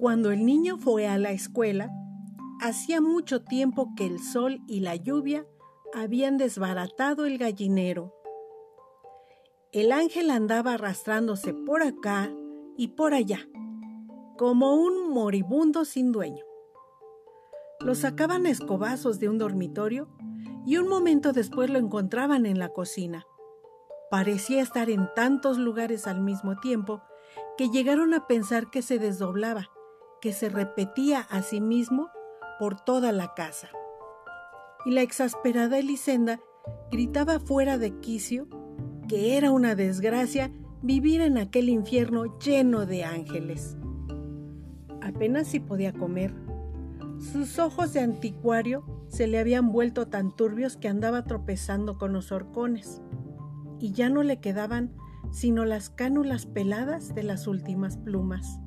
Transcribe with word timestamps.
Cuando 0.00 0.32
el 0.32 0.46
niño 0.46 0.78
fue 0.78 1.06
a 1.06 1.18
la 1.18 1.30
escuela, 1.30 1.90
hacía 2.62 3.02
mucho 3.02 3.42
tiempo 3.42 3.92
que 3.94 4.06
el 4.06 4.18
sol 4.18 4.62
y 4.66 4.80
la 4.80 4.96
lluvia 4.96 5.46
habían 5.92 6.38
desbaratado 6.38 7.26
el 7.26 7.36
gallinero. 7.36 8.14
El 9.72 9.92
ángel 9.92 10.30
andaba 10.30 10.72
arrastrándose 10.72 11.52
por 11.52 11.82
acá 11.82 12.32
y 12.78 12.88
por 12.88 13.12
allá, 13.12 13.46
como 14.38 14.74
un 14.74 15.10
moribundo 15.10 15.84
sin 15.84 16.12
dueño. 16.12 16.46
Lo 17.80 17.94
sacaban 17.94 18.46
a 18.46 18.50
escobazos 18.50 19.20
de 19.20 19.28
un 19.28 19.36
dormitorio 19.36 20.08
y 20.64 20.78
un 20.78 20.88
momento 20.88 21.34
después 21.34 21.68
lo 21.68 21.78
encontraban 21.78 22.46
en 22.46 22.58
la 22.58 22.70
cocina. 22.70 23.26
Parecía 24.10 24.62
estar 24.62 24.88
en 24.88 25.10
tantos 25.14 25.58
lugares 25.58 26.06
al 26.06 26.22
mismo 26.22 26.58
tiempo 26.58 27.02
que 27.58 27.68
llegaron 27.68 28.14
a 28.14 28.26
pensar 28.26 28.70
que 28.70 28.80
se 28.80 28.98
desdoblaba, 28.98 29.68
que 30.20 30.32
se 30.32 30.48
repetía 30.48 31.20
a 31.20 31.42
sí 31.42 31.60
mismo 31.60 32.08
por 32.58 32.80
toda 32.80 33.12
la 33.12 33.34
casa. 33.34 33.68
Y 34.84 34.92
la 34.92 35.02
exasperada 35.02 35.78
Elisenda 35.78 36.40
gritaba 36.90 37.40
fuera 37.40 37.78
de 37.78 37.98
quicio 38.00 38.48
que 39.08 39.36
era 39.36 39.50
una 39.50 39.74
desgracia 39.74 40.52
vivir 40.82 41.20
en 41.20 41.36
aquel 41.36 41.68
infierno 41.68 42.38
lleno 42.38 42.86
de 42.86 43.04
ángeles. 43.04 43.76
Apenas 45.02 45.48
si 45.48 45.60
podía 45.60 45.92
comer. 45.92 46.32
Sus 47.18 47.58
ojos 47.58 47.92
de 47.92 48.00
anticuario 48.00 48.84
se 49.08 49.26
le 49.26 49.38
habían 49.38 49.72
vuelto 49.72 50.06
tan 50.06 50.30
turbios 50.34 50.76
que 50.76 50.88
andaba 50.88 51.24
tropezando 51.24 51.98
con 51.98 52.12
los 52.12 52.30
horcones, 52.30 53.02
y 53.78 53.92
ya 53.92 54.08
no 54.08 54.22
le 54.22 54.40
quedaban 54.40 54.94
sino 55.32 55.64
las 55.64 55.90
cánulas 55.90 56.46
peladas 56.46 57.14
de 57.14 57.22
las 57.22 57.46
últimas 57.46 57.96
plumas. 57.96 58.60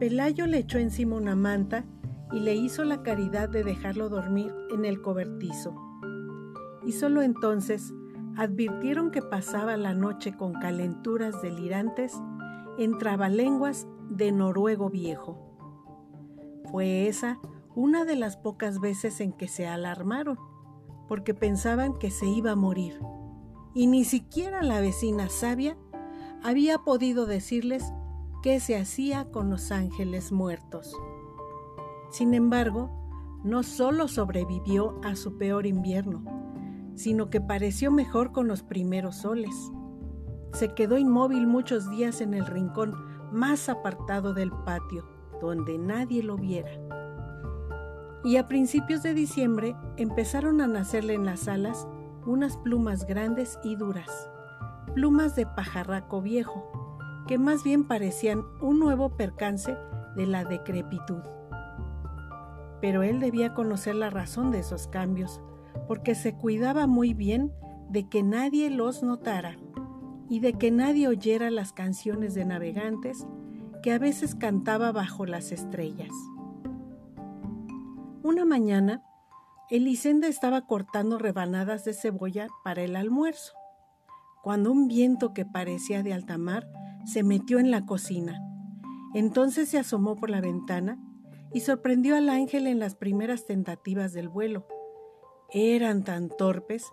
Pelayo 0.00 0.46
le 0.46 0.56
echó 0.56 0.78
encima 0.78 1.16
una 1.16 1.36
manta 1.36 1.84
y 2.32 2.40
le 2.40 2.54
hizo 2.54 2.84
la 2.84 3.02
caridad 3.02 3.50
de 3.50 3.62
dejarlo 3.62 4.08
dormir 4.08 4.50
en 4.70 4.86
el 4.86 5.02
cobertizo. 5.02 5.74
Y 6.86 6.92
solo 6.92 7.20
entonces 7.20 7.92
advirtieron 8.34 9.10
que 9.10 9.20
pasaba 9.20 9.76
la 9.76 9.92
noche 9.92 10.34
con 10.34 10.54
calenturas 10.54 11.42
delirantes 11.42 12.14
en 12.78 12.96
trabalenguas 12.96 13.86
de 14.08 14.32
noruego 14.32 14.88
viejo. 14.88 15.38
Fue 16.70 17.06
esa 17.06 17.38
una 17.74 18.06
de 18.06 18.16
las 18.16 18.38
pocas 18.38 18.80
veces 18.80 19.20
en 19.20 19.34
que 19.34 19.48
se 19.48 19.66
alarmaron, 19.66 20.38
porque 21.08 21.34
pensaban 21.34 21.98
que 21.98 22.10
se 22.10 22.26
iba 22.26 22.52
a 22.52 22.56
morir, 22.56 22.98
y 23.74 23.86
ni 23.86 24.04
siquiera 24.04 24.62
la 24.62 24.80
vecina 24.80 25.28
sabia 25.28 25.76
había 26.42 26.78
podido 26.78 27.26
decirles 27.26 27.92
qué 28.42 28.60
se 28.60 28.76
hacía 28.76 29.30
con 29.30 29.50
los 29.50 29.70
ángeles 29.70 30.32
muertos. 30.32 30.96
Sin 32.10 32.34
embargo, 32.34 32.90
no 33.44 33.62
solo 33.62 34.08
sobrevivió 34.08 35.00
a 35.04 35.14
su 35.16 35.38
peor 35.38 35.66
invierno, 35.66 36.24
sino 36.94 37.30
que 37.30 37.40
pareció 37.40 37.90
mejor 37.90 38.32
con 38.32 38.48
los 38.48 38.62
primeros 38.62 39.16
soles. 39.16 39.54
Se 40.52 40.74
quedó 40.74 40.98
inmóvil 40.98 41.46
muchos 41.46 41.90
días 41.90 42.20
en 42.20 42.34
el 42.34 42.46
rincón 42.46 42.94
más 43.32 43.68
apartado 43.68 44.34
del 44.34 44.50
patio, 44.50 45.06
donde 45.40 45.78
nadie 45.78 46.22
lo 46.22 46.36
viera. 46.36 46.70
Y 48.24 48.36
a 48.36 48.48
principios 48.48 49.02
de 49.02 49.14
diciembre 49.14 49.74
empezaron 49.96 50.60
a 50.60 50.66
nacerle 50.66 51.14
en 51.14 51.24
las 51.24 51.48
alas 51.48 51.86
unas 52.26 52.56
plumas 52.58 53.06
grandes 53.06 53.58
y 53.64 53.76
duras, 53.76 54.30
plumas 54.94 55.36
de 55.36 55.46
pajarraco 55.46 56.20
viejo, 56.20 56.79
que 57.30 57.38
más 57.38 57.64
bien 57.64 57.88
parecían 57.88 58.44
un 58.60 58.78
nuevo 58.78 59.16
percance 59.16 59.74
de 60.16 60.26
la 60.26 60.44
decrepitud 60.44 61.22
pero 62.80 63.02
él 63.02 63.20
debía 63.20 63.54
conocer 63.54 63.94
la 63.94 64.10
razón 64.10 64.50
de 64.50 64.60
esos 64.60 64.88
cambios, 64.88 65.40
porque 65.86 66.14
se 66.14 66.34
cuidaba 66.34 66.86
muy 66.86 67.14
bien 67.14 67.52
de 67.88 68.08
que 68.08 68.22
nadie 68.22 68.70
los 68.70 69.02
notara 69.02 69.56
y 70.28 70.40
de 70.40 70.54
que 70.54 70.70
nadie 70.70 71.08
oyera 71.08 71.50
las 71.50 71.72
canciones 71.72 72.34
de 72.34 72.44
navegantes 72.44 73.26
que 73.82 73.92
a 73.92 73.98
veces 73.98 74.34
cantaba 74.34 74.92
bajo 74.92 75.26
las 75.26 75.52
estrellas. 75.52 76.12
Una 78.22 78.44
mañana, 78.44 79.02
Elisenda 79.70 80.28
estaba 80.28 80.66
cortando 80.66 81.18
rebanadas 81.18 81.84
de 81.84 81.94
cebolla 81.94 82.48
para 82.64 82.82
el 82.82 82.96
almuerzo, 82.96 83.54
cuando 84.42 84.72
un 84.72 84.88
viento 84.88 85.32
que 85.32 85.44
parecía 85.44 86.02
de 86.02 86.12
alta 86.12 86.38
mar 86.38 86.66
se 87.04 87.22
metió 87.22 87.58
en 87.58 87.70
la 87.70 87.86
cocina. 87.86 88.40
Entonces 89.14 89.68
se 89.68 89.78
asomó 89.78 90.16
por 90.16 90.30
la 90.30 90.40
ventana 90.40 90.98
y 91.52 91.60
sorprendió 91.60 92.16
al 92.16 92.28
ángel 92.28 92.66
en 92.66 92.78
las 92.78 92.94
primeras 92.94 93.44
tentativas 93.44 94.12
del 94.12 94.28
vuelo. 94.28 94.66
Eran 95.50 96.04
tan 96.04 96.28
torpes 96.28 96.92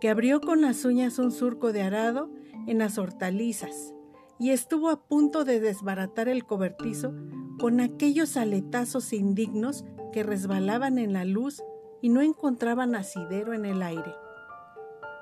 que 0.00 0.10
abrió 0.10 0.40
con 0.40 0.60
las 0.60 0.84
uñas 0.84 1.18
un 1.18 1.32
surco 1.32 1.72
de 1.72 1.82
arado 1.82 2.30
en 2.66 2.78
las 2.78 2.98
hortalizas 2.98 3.94
y 4.38 4.50
estuvo 4.50 4.90
a 4.90 5.06
punto 5.06 5.44
de 5.44 5.60
desbaratar 5.60 6.28
el 6.28 6.44
cobertizo 6.44 7.14
con 7.58 7.80
aquellos 7.80 8.36
aletazos 8.36 9.12
indignos 9.12 9.84
que 10.12 10.22
resbalaban 10.22 10.98
en 10.98 11.12
la 11.12 11.24
luz 11.24 11.62
y 12.02 12.08
no 12.08 12.20
encontraban 12.20 12.94
asidero 12.94 13.54
en 13.54 13.64
el 13.64 13.82
aire. 13.82 14.14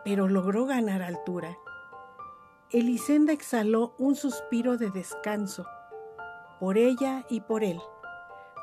Pero 0.04 0.28
logró 0.28 0.66
ganar 0.66 1.02
altura. 1.02 1.56
Elisenda 2.72 3.34
exhaló 3.34 3.94
un 3.98 4.14
suspiro 4.14 4.78
de 4.78 4.90
descanso, 4.90 5.66
por 6.58 6.78
ella 6.78 7.26
y 7.28 7.42
por 7.42 7.64
él. 7.64 7.78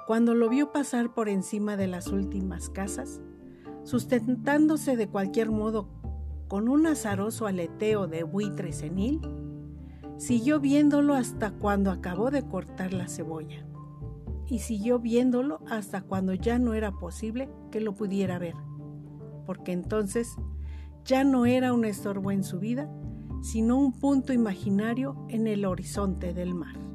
Cuando 0.07 0.33
lo 0.33 0.49
vio 0.49 0.71
pasar 0.71 1.13
por 1.13 1.29
encima 1.29 1.77
de 1.77 1.85
las 1.85 2.07
últimas 2.07 2.71
casas, 2.71 3.21
sustentándose 3.83 4.97
de 4.97 5.07
cualquier 5.07 5.51
modo 5.51 5.89
con 6.47 6.69
un 6.69 6.87
azaroso 6.87 7.45
aleteo 7.45 8.07
de 8.07 8.23
buitre 8.23 8.73
senil, 8.73 9.21
siguió 10.17 10.59
viéndolo 10.59 11.13
hasta 11.13 11.51
cuando 11.51 11.91
acabó 11.91 12.31
de 12.31 12.41
cortar 12.41 12.93
la 12.93 13.07
cebolla. 13.07 13.63
Y 14.47 14.57
siguió 14.57 14.97
viéndolo 14.97 15.59
hasta 15.69 16.01
cuando 16.01 16.33
ya 16.33 16.57
no 16.57 16.73
era 16.73 16.91
posible 16.93 17.47
que 17.69 17.79
lo 17.79 17.93
pudiera 17.93 18.39
ver, 18.39 18.55
porque 19.45 19.71
entonces 19.71 20.35
ya 21.05 21.23
no 21.23 21.45
era 21.45 21.73
un 21.73 21.85
estorbo 21.85 22.31
en 22.31 22.43
su 22.43 22.57
vida, 22.57 22.89
sino 23.41 23.77
un 23.77 23.93
punto 23.93 24.33
imaginario 24.33 25.15
en 25.29 25.47
el 25.47 25.65
horizonte 25.65 26.33
del 26.33 26.53
mar. 26.53 26.88